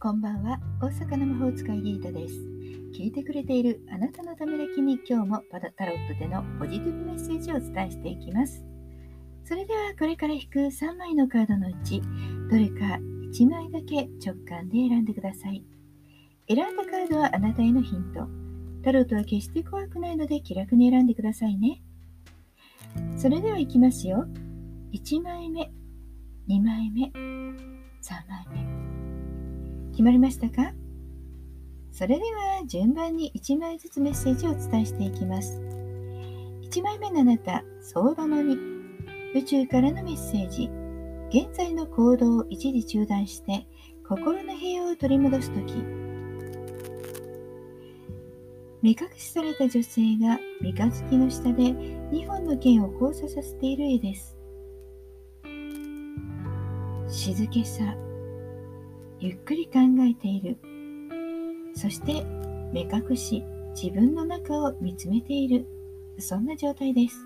[0.00, 0.60] こんばんは。
[0.80, 2.34] 大阪の魔法使いギータです。
[2.96, 8.64] 聞いてくれているあなたのためだけに今日もパタタロットでのポジティブメッセージをお伝えしていきます。
[9.44, 12.00] それではこれから引く3枚のカードのうち
[12.48, 13.00] どれか
[13.32, 15.64] 1枚だけ直感で選んでください。
[16.46, 18.20] 選んだカードはあなたへのヒント。
[18.84, 21.82] タロットは決して怖くないので気楽に選んでくださいね。
[23.16, 24.28] それではいきますよ。
[24.92, 25.72] 1枚目
[26.48, 28.37] 2枚目3枚目。
[29.98, 30.74] 決まりましたか？
[31.90, 35.60] それでは順番に1枚ずつメッセージをお伝えしていきます。
[36.70, 38.56] 1枚目のあなた相場の2
[39.34, 40.70] 宇宙からのメッセージ。
[41.36, 43.66] 現在の行動を一時中断して
[44.06, 45.74] 心の平和を取り戻す時。
[48.80, 54.38] 目隠しされた女性が三日月の下で2本の剣を交差させている絵です。
[57.08, 57.96] 静けさ。
[59.20, 60.56] ゆっくり考えている。
[61.74, 62.24] そして
[62.72, 63.42] 目隠し
[63.74, 65.66] 自分の中を見つめている。
[66.18, 67.16] そんな状態です。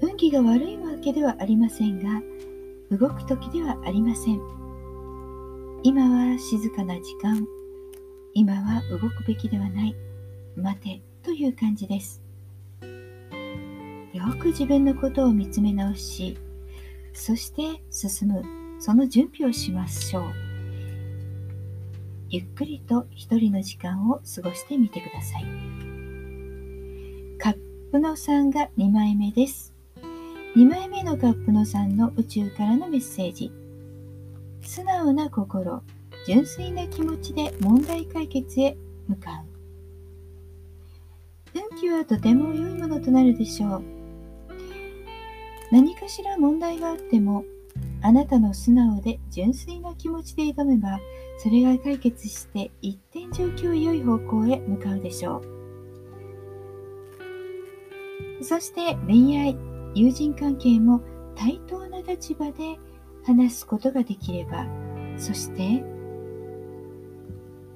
[0.00, 2.22] 運気が悪いわけではありませんが
[2.90, 4.40] 動く時ではありません。
[5.82, 7.46] 今は静かな時間。
[8.34, 9.94] 今は動くべきではない。
[10.56, 12.20] 待てという感じです。
[14.12, 16.36] よく自分のことを見つめ直し
[17.12, 18.57] そして進む。
[18.78, 20.32] その準備をしましょう。
[22.30, 25.44] ゆっくりと一人の時間を過ごしてみてください。
[27.38, 27.58] カッ
[27.90, 29.74] プの3が2枚目です。
[30.56, 33.50] 2枚目のカップの3の宇宙からのメッセージ。
[34.60, 35.82] 素直な心
[36.26, 39.42] 純粋な気持ちで問題解決へ向か
[41.54, 41.58] う。
[41.58, 43.82] 運気はとても良いものとなるでしょう。
[45.72, 47.44] 何かしら問題があっても
[48.02, 51.00] あなたの素直で純粋な気持ちで挑めば
[51.38, 55.58] それが解決して一点状況良い方向へ向かうでしょう。
[58.44, 59.56] そして恋愛
[59.94, 61.00] 友人関係も
[61.34, 62.78] 対等な立場で
[63.24, 64.66] 話すことができれば
[65.16, 65.84] そして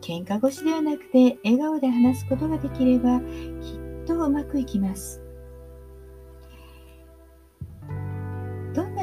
[0.00, 5.21] 喧嘩腰ではなくて笑顔で話すことができればきっとうまくいきます。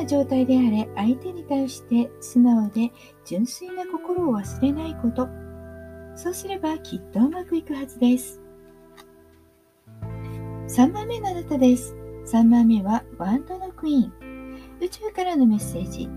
[0.09, 2.91] 状態であれ相手に対して素直で
[3.25, 5.29] 純粋な心を忘れないこと。
[6.15, 8.41] そうすればきっとうまくいくはずです。
[10.67, 11.95] 3番目のあなたです。
[12.25, 14.11] 3番目はワンドのクイーン。
[14.81, 16.09] 宇宙からのメッセージ。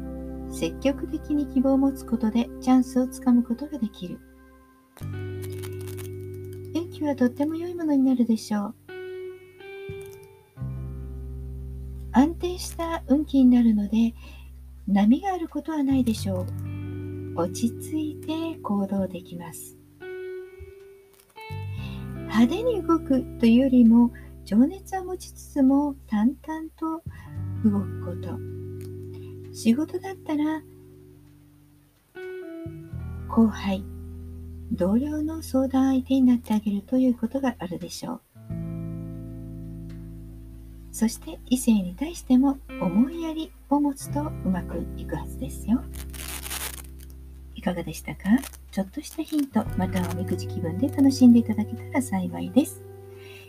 [0.51, 4.19] 積極的に希望を持つことでチャンスをつかむことができる。
[5.03, 8.75] 運気はとっても良いものになるでしょう。
[12.13, 14.15] 安定した運気になるので
[14.87, 16.47] 波があることはないでしょう。
[17.35, 19.79] 落ち着いて行動できます。
[22.15, 24.13] 派手に動くというよりも
[24.45, 27.03] 情熱は持ちつつも淡々と
[27.65, 28.39] 動くこと。
[29.55, 30.63] 仕事だったら
[33.29, 33.85] 後輩
[34.73, 38.21] 同僚の相談相手になってあげるということがあるでしょう。
[40.93, 45.81] そして異性に対しても思いやりを持つとうまくいくはずですよ。
[47.55, 48.23] いかがでしたか？
[48.71, 52.83] ちょっとしたヒント、またはおみくじ気分で楽しんでいただけたら幸いです。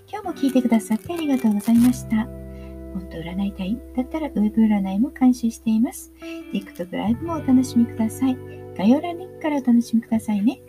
[0.09, 2.15] 今日も聞いてくださってありがとうございました。
[2.15, 3.77] もっと占いたい？
[3.95, 6.13] だったらウェブ占いも監修しています。
[6.53, 8.37] TikTok ライブもお楽しみください。
[8.77, 10.61] 概要欄リンクからお楽しみくださいね。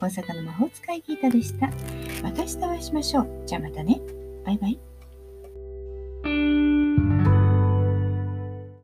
[0.00, 1.66] 大阪の魔法使いギータでした。
[2.22, 3.42] また明日お会いしましょう。
[3.46, 4.00] じゃあまたね。
[4.44, 4.78] バイバイ。